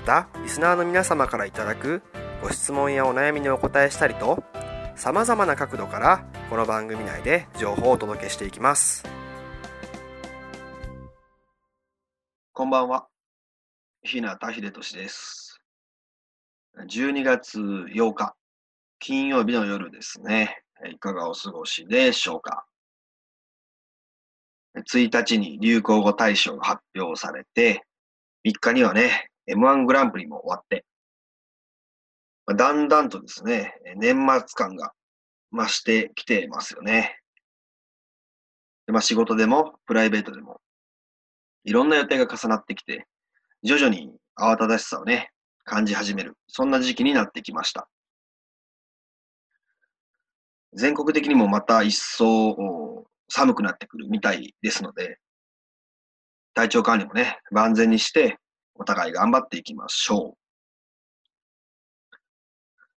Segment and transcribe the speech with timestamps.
[0.00, 2.02] またリスナーの皆様からいただく
[2.42, 4.42] ご質問やお悩みにお答えしたりと
[4.96, 9.04] さまざまな角度からこの番組内で情報をお届けしていきます。
[12.54, 13.08] こんばんは。
[14.02, 15.60] 日向秀俊です。
[16.78, 18.34] 12月8日
[19.00, 20.62] 金曜日の夜ですね。
[20.90, 22.64] いかがお過ごしでしょうか。
[24.78, 27.84] 1日に流行語大賞が発表されて、
[28.46, 30.84] 3日にはね、M1 グランプリも終わって、
[32.46, 34.92] まあだんだんとですね、年末感が
[35.52, 37.18] 増してきてますよね。
[38.86, 40.60] でまあ、仕事でもプライベートでも、
[41.64, 43.06] いろんな予定が重なってきて、
[43.62, 45.30] 徐々に慌ただしさをね、
[45.64, 46.36] 感じ始める。
[46.48, 47.88] そんな時期になってきました。
[50.72, 55.18] 全国的にもまた一層寒くなってくるみたいですので、
[56.54, 58.39] 体調管理もね、万全にして、
[58.80, 60.34] お互い頑張っていきましょ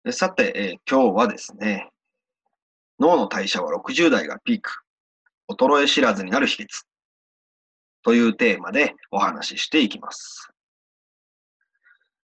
[0.05, 0.13] う。
[0.13, 1.91] さて、え、今日はですね、
[3.01, 4.71] 脳の代謝は60代がピーク、
[5.51, 6.67] 衰え知らずになる秘訣
[8.05, 10.51] というテーマでお話ししていきます。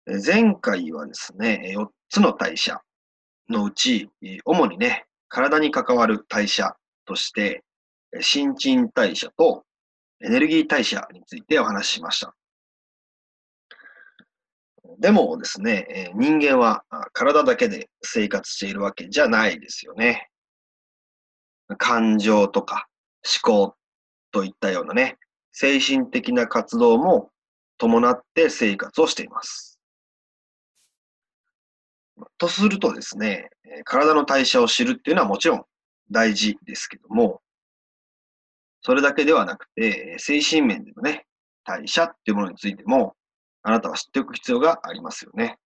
[0.07, 2.81] 前回はですね、4つの代謝
[3.51, 4.09] のうち、
[4.47, 7.63] 主にね、体に関わる代謝として、
[8.23, 9.67] 新陳代謝と
[10.23, 12.35] エネルギー代謝についてお話ししました。
[15.05, 16.83] でもですね、人間は
[17.13, 20.31] 体だけで生活しているわけじゃないですよね。
[21.77, 22.89] 感情とか
[23.45, 23.75] 思考
[24.33, 25.19] といったようなね、
[25.53, 27.31] 精神的な活動も
[27.77, 29.79] 伴って生活をしています。
[32.39, 33.51] とするとですね、
[33.85, 35.65] 体の代謝を知るっていうのはもちろん
[36.11, 37.43] 大事ですけども、
[38.81, 41.27] それだけではなくて、精神面でのね、
[41.63, 43.15] 代謝っていうものについても、
[43.65, 45.59] あなたは知っておく必要がありますよね。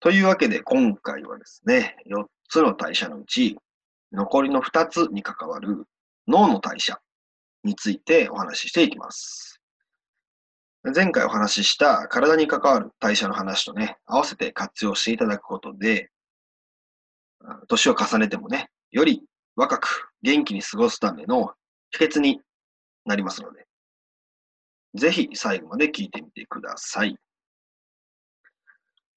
[0.00, 3.58] というわけで今回はですね、4つの代謝のうち、
[4.10, 5.84] 残りの2つに関わる
[6.26, 6.98] 脳の代謝
[7.62, 9.60] についてお話ししていきます。
[10.94, 16.10] 前回お話しした体に関わる代謝の話とね、合わせて活用していただくことで、
[17.68, 19.22] 年を重ねてもね、より
[19.56, 21.52] 若く元気に過ごすための
[21.90, 22.40] 秘訣に
[23.04, 23.67] なりますので、
[24.98, 27.16] ぜひ最後まで聞いてみてください。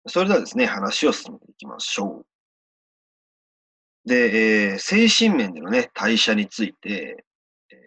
[0.07, 2.25] それではですね、話を進めていきましょう。
[4.07, 7.23] で、えー、精神面でのね、代謝について、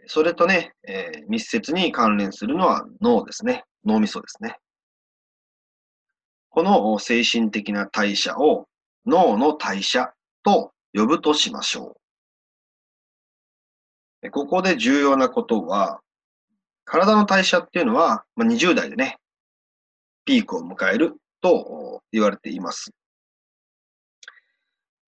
[0.06, 3.65] それとね、えー、密接に関連するのは脳ですね。
[3.84, 4.56] 脳みそですね。
[6.50, 8.69] この精神的な代謝を
[9.06, 10.12] 脳の代謝
[10.44, 11.97] と呼ぶとしましょ
[14.22, 14.31] う。
[14.31, 16.00] ここで重要なことは、
[16.84, 19.18] 体の代謝っていうのは、まあ、20代でね、
[20.24, 22.92] ピークを迎えると言われています。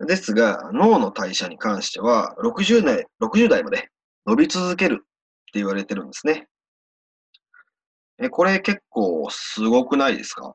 [0.00, 3.88] ですが、脳の代謝に関しては、60代 ,60 代まで
[4.26, 5.04] 伸び続けるっ
[5.53, 6.48] て言われてるんですね。
[8.19, 10.55] えこれ結構すごくないですか？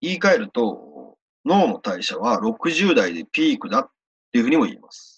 [0.00, 3.90] 言い換えると、脳の代謝は60代でピークだっ
[4.32, 5.11] ていうふうにも言えます。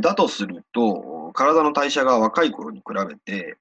[0.00, 3.56] だとすると、体の代謝が若い頃に比べて、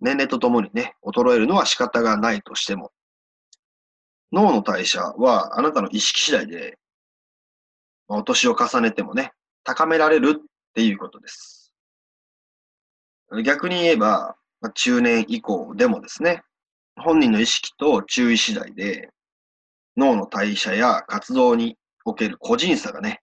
[0.00, 2.92] 年齢とともにね、衰えるのは仕方がないとしても、
[4.32, 6.78] 脳の代謝はあなたの意識次第で、
[8.08, 9.32] まお年を重ねてもね、
[9.64, 10.42] 高められるっ
[10.74, 11.72] ていうことです。
[13.44, 14.36] 逆に言えば、
[14.74, 16.42] 中年以降でもですね、
[16.96, 19.10] 本人の意識と注意次第で、
[19.96, 23.20] 脳の代謝や活動における個人差がね、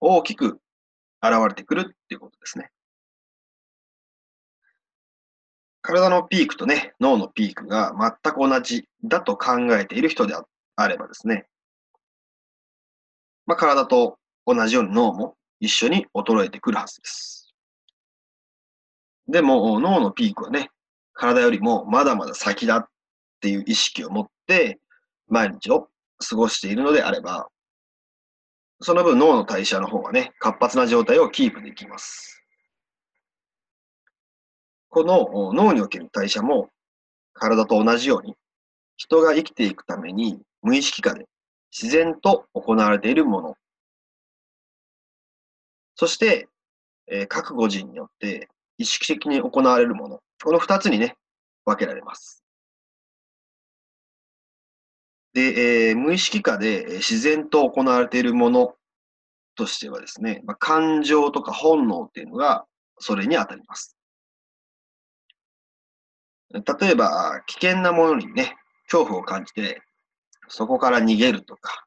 [0.00, 0.60] 大きく
[1.22, 2.70] 現れてくるっていうことですね。
[5.82, 10.34] 体のピークとね、脳のピークが全く同じだと考えている人で
[10.76, 11.46] あればですね、
[13.46, 17.54] まあ、体と同じように脳も一緒に衰えてくるはずです。
[19.26, 20.70] でも、脳のピークはね、
[21.12, 22.88] 体よりもまだまだ先だっ
[23.40, 24.78] ていう意識を持って
[25.28, 25.88] 毎日を
[26.18, 27.48] 過ごしているのであれば、
[28.82, 32.42] その分脳の代謝の方がね、活発な状態をキープできます。
[34.88, 36.70] この脳における代謝も
[37.32, 38.34] 体と同じように
[38.96, 41.26] 人が生きていくために無意識化で
[41.70, 43.54] 自然と行われているもの。
[45.94, 46.48] そして、
[47.06, 48.48] えー、各個人によって
[48.78, 50.20] 意識的に行われるもの。
[50.42, 51.16] この二つにね、
[51.64, 52.42] 分けられます。
[55.40, 58.74] で、えー、無意識化で自然と行われているもの
[59.54, 62.66] としてはですね、まあ、感情とか本能っていうのが
[62.98, 63.96] それに当たります。
[66.52, 69.80] 例えば、危険なものにね、恐怖を感じて、
[70.48, 71.86] そこから逃げるとか、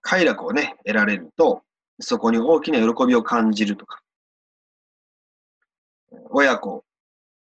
[0.00, 1.62] 快楽をね、得られると、
[2.00, 4.00] そこに大きな喜びを感じるとか、
[6.30, 6.84] 親子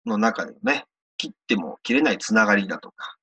[0.05, 0.85] の中でもね、
[1.17, 3.18] 切っても切れないつながりだとか、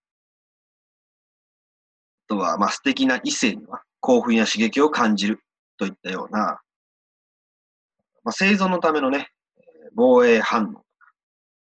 [2.27, 5.39] とは、まあ、素敵な異性には興奮や刺激を感じる
[5.77, 6.59] といったような、
[8.23, 9.29] まあ、生存のためのね、
[9.93, 10.83] 防衛反応とか、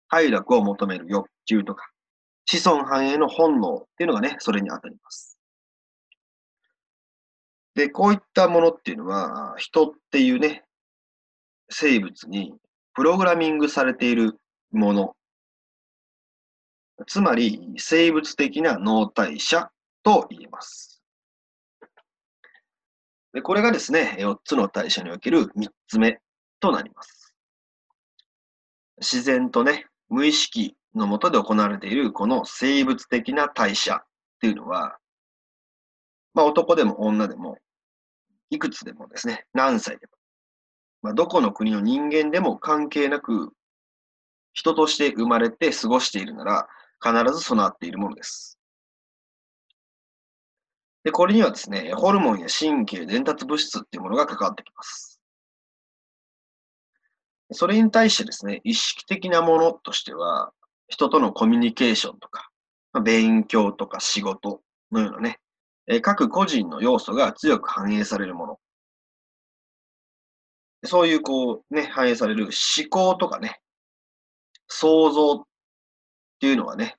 [0.08, 1.90] 快楽を求める欲求とか、
[2.46, 5.38] 子孫繁栄の本能っていうのがね、それに当たります。
[7.74, 10.64] で、こういったものっていうのは、人っていうね、
[11.68, 12.54] 生物に
[12.94, 14.38] プログラミングされている
[14.72, 15.16] もの。
[17.06, 19.70] つまり、生物的な脳代謝
[20.06, 21.02] と言えます。
[23.34, 26.20] でこれがですね、4つの代謝における3つ目
[26.60, 27.34] となります。
[28.98, 34.06] 自然とね、無意識のもとで行われているこの生物的な代謝っ
[34.40, 34.96] ていうのは、
[36.34, 37.58] まあ男でも女でも、
[38.50, 40.12] いくつでもですね、何歳でも、
[41.02, 43.50] まあ、どこの国の人間でも関係なく、
[44.52, 46.68] 人として生まれて過ごしているなら、
[47.04, 48.55] 必ず備わっているものです。
[51.06, 55.20] で、これにはですね、ホルモンや神経伝達物質っていうものが関わってきます。
[57.52, 60.52] それに対してですね、意識的なものとしては、
[60.88, 62.50] 人とのコミュニケーションとか、
[63.04, 65.38] 勉強とか仕事のようなね、
[66.02, 68.60] 各個人の要素が強く反映されるもの。
[70.86, 73.60] そういうこうね、反映される思考とかね、
[74.66, 75.44] 想像っ
[76.40, 76.96] ていうのはね、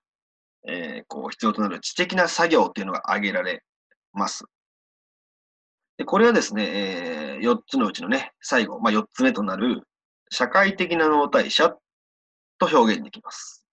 [0.66, 3.66] えー、こう必要となる知的な作業っていうのが挙げられ
[4.18, 4.46] ます。
[5.98, 9.82] でこれはですね、えー、4つのうちのね、最後、まあ、4つ目となる
[10.30, 11.76] 社会的な脳代謝
[12.60, 13.66] と表現できます。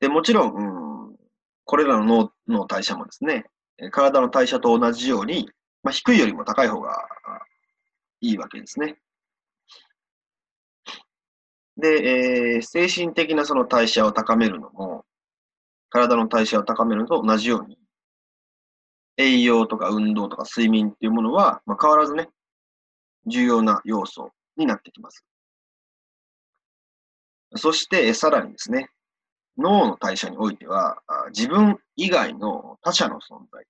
[0.00, 1.16] で、もちろん、うん、
[1.64, 3.46] これらの脳の代謝もですね、
[3.92, 5.48] 体の代謝と同じように、
[5.82, 6.94] まあ、低いよりも高い方が
[8.20, 8.98] いいわけですね。
[11.78, 15.04] で、えー、精神的なその代謝を高めるのも、
[15.90, 17.78] 体の代謝を高めるのと同じように、
[19.16, 22.28] 栄養とか運動とか睡眠っていうものは、まあ、変わらずね、
[23.26, 25.24] 重要な要素になってきます。
[27.56, 28.90] そして、さらにですね、
[29.56, 30.98] 脳の代謝においては、
[31.30, 33.64] 自分以外の他者の存在、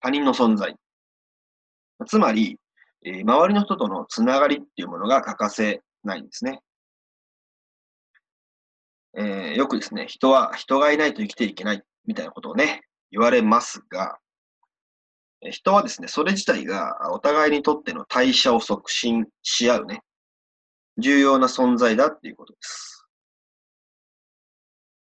[0.00, 0.74] 他人の存在、
[2.06, 2.58] つまり、
[3.04, 6.60] 周りの人とのつながりっていうものが欠かせないんですね。
[9.14, 14.18] えー、よくですね、人は人がいないと生きていけないみたいなことをね、言われますが、
[15.50, 20.02] 人はですね、それ自体がお互いにとっての代謝を促進し合うね、
[20.98, 23.06] 重要な存在だっていうことです。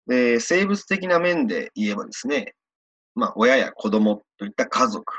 [0.06, 2.54] で、生物的な面で言えばですね、
[3.14, 5.12] まあ、親や子供といった家族、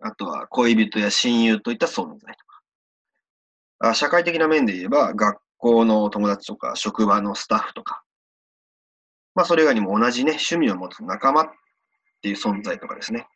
[0.00, 2.62] あとは恋人や親友といった存在とか、
[3.78, 8.02] あ社会的な面で言えば、学校の友達とか、職場のスタッフとか、
[9.34, 11.50] まあ、それ以外にも同じね、趣味を持つ仲間っ
[12.22, 13.28] ていう存在とかですね。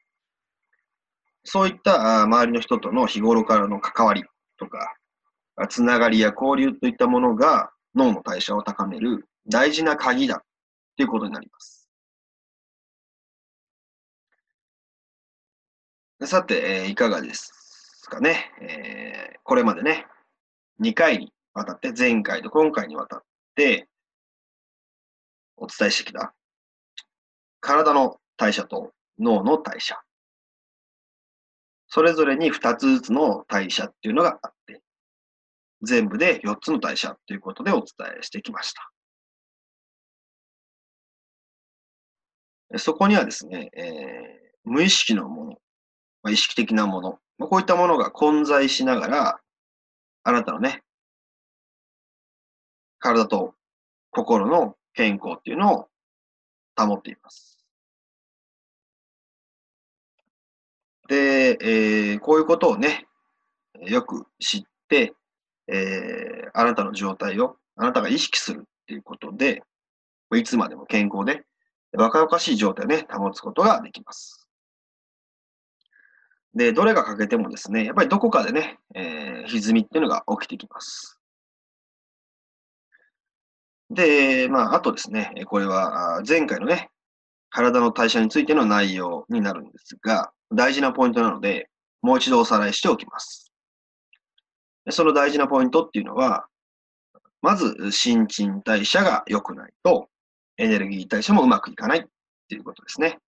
[1.45, 4.25] そういった周りの人との日頃からの関わり
[4.59, 4.97] とか、
[5.69, 10.45] つながりや交流といったものが脳の代謝を高める大事な鍵だ
[10.97, 11.89] ということになります。
[16.25, 20.07] さて、いかがですかね、え、これまでね、
[20.81, 23.23] 2回にわたって、前回と今回にわたっ
[23.55, 23.89] て
[25.57, 26.35] お伝えしてきた
[27.61, 30.01] 体の代謝と脳の代謝。
[31.89, 34.81] それぞれに2つずつの代謝っていうのがあって、
[35.83, 37.87] 全部で4つの代謝ということでお伝
[38.19, 38.91] えしてきました。
[42.79, 45.51] そこにはですね、えー、無意識のもの、
[46.23, 49.41] まあ、意識的なもの、まあ、こういったものが混在しながら、
[50.23, 50.85] あなたのね、
[53.01, 53.55] 体と
[54.11, 55.89] 心の健康っていうのを
[56.77, 57.65] 保っています。
[61.09, 63.07] で、えー、こういうことをね、
[63.81, 65.15] よく知って、
[65.67, 69.63] えー、あなたの状態をあなたが意識するっていうことで、
[70.35, 71.43] いつまでも健康で
[71.93, 74.49] 若々しい状態をね、保つことができます。
[76.55, 81.20] で、どれが欠けてもですね、やっぱりどこかでね、えー、歪みっていうのが起きてきます。
[83.91, 86.91] で、まあ、あとですね、これは前回のね、
[87.51, 91.69] 体の代謝についての内容になるんですが、大事なポイントなので、
[92.01, 93.53] もう一度おさらいしておきます。
[94.91, 96.47] その大事なポイントっていうのは、
[97.43, 100.09] まず、新陳代謝が良くないと、
[100.57, 102.03] エネルギー代謝もうまくいかないっ
[102.49, 103.19] ていうことですね。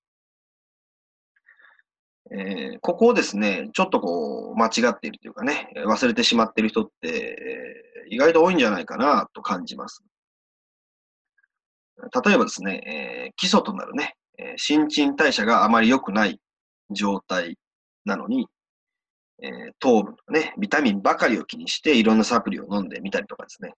[2.31, 7.37] えー、ここをですね、ちょっとこう、間違っているというかね、忘れてしまっている人って、
[8.09, 10.05] 意外と多いんじゃないかなと感じます。
[11.97, 16.41] 例えばですね、えー、基礎となるね、えー、新陳代謝があまり良くない
[16.91, 17.59] 状態
[18.05, 18.47] なのに、
[19.43, 23.75] えー、糖分とかね、ビタミンばかりを気にしていろんなサプリを飲んでみたりとかですね。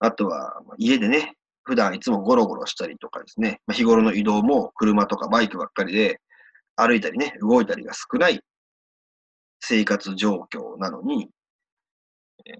[0.00, 6.20] あとは、家でね、普段いつもゴロゴロしたりとかですね、まあ、日頃の移動も車とかバイクばっかりで
[6.76, 8.40] 歩いたりね、動いたりが少ない
[9.60, 11.30] 生活状況なのに、
[12.44, 12.56] えー、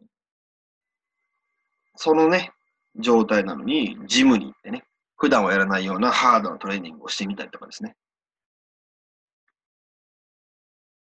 [1.97, 2.52] そのね、
[2.96, 4.84] 状態なのに、ジムに行ってね、
[5.16, 7.96] 普段はやらないようなハードなトレーニングをしてみたりとかですね。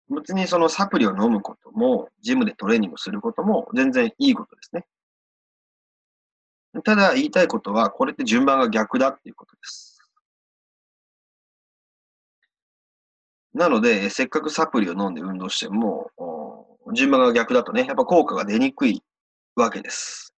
[0.10, 4.86] 別にそのサプリを飲むことも、ジムでトレーニングすることも全然いいことですね。
[6.84, 10.00] ただ言いたいことは、これって順番が逆だっていうことです。
[13.53, 16.12] なので、せっかくサプリを飲んで運動しても、
[16.93, 19.03] 順番が逆だとね、やっぱ効果が出にくい
[19.55, 20.34] わけです。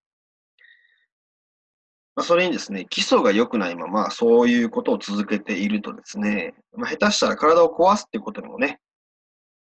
[2.16, 8.80] まあ、それにですね、基礎が良くないまま、そういうことを続けているとですね、まあ、下手したら体を壊すっていうことにもね、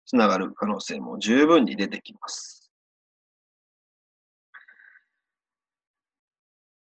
[0.05, 2.71] つながる可能性も十分に出てきます。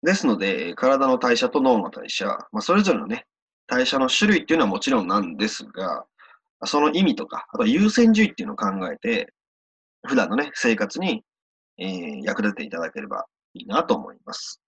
[0.02, 3.26] ですので、体の代謝と脳の代謝、まあ、それぞれのね、
[3.66, 6.04] 代謝の種類っていうのはもちろんなんですが、
[6.66, 9.32] その意味とか、あと優先順位っていうのを考えて、
[10.06, 11.24] 普段のね、生活に、
[11.78, 14.60] えー、役立てていただければいいなと思います。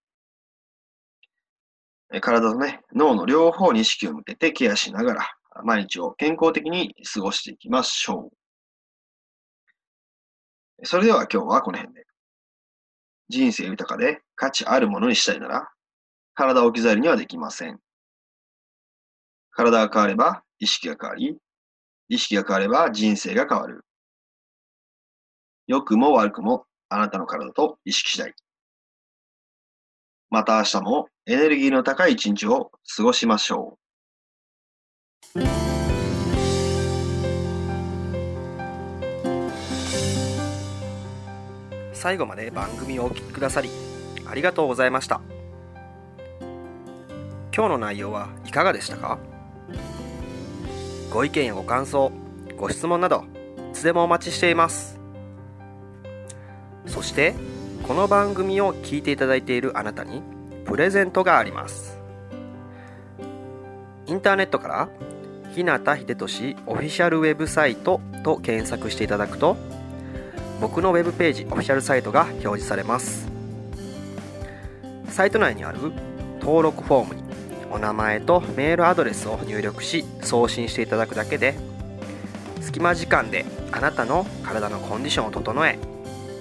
[2.20, 5.28] 体とね、脳の両方に意識を向けてケアしながら、
[5.64, 8.30] 毎日を健康的に過ごしていきましょ
[10.82, 10.86] う。
[10.86, 12.04] それでは今日はこの辺で。
[13.28, 15.68] 人生豊かで価値あるものにしたいなら、
[16.34, 17.80] 体を置き去りにはできません。
[19.50, 21.36] 体が変われば意識が変わり、
[22.08, 23.84] 意識が変われば人生が変わる。
[25.66, 28.34] 良くも悪くもあなたの体と意識次第。
[30.30, 33.78] また明日もエネルギーの高い一日を過ごしましょ
[35.34, 35.40] う。
[41.92, 43.70] 最後まで番組をお聴きくださり
[44.24, 45.20] ありがとうございました。
[47.52, 49.18] 今日の内容はいかがでしたか？
[51.10, 52.12] ご意見やご感想
[52.56, 53.24] ご質問など
[53.72, 55.00] いつでもお待ちしています。
[56.86, 57.34] そして
[57.82, 60.22] この番組を聞いていただいているあなたに
[60.66, 61.98] プレゼントがあります。
[64.06, 64.88] インターネットから
[65.54, 69.56] 日向秀俊オフィシャルウェブサイトと検索していただくと
[70.60, 73.28] 僕のウェブページオフィシャルサイトが表示されます。
[75.08, 75.78] サイト内にある
[76.40, 77.22] 登録フォームに
[77.70, 81.54] お名前とメールアドレスを入力し送信していただくだけで
[82.60, 85.78] 隙間時間であなたの体のコンディションを整え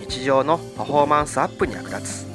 [0.02, 2.35] 日常のパフォーマンスアップに役立つ。